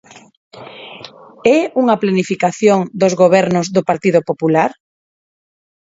[1.57, 4.71] ¿É unha planificación dos gobernos do Partido Popular?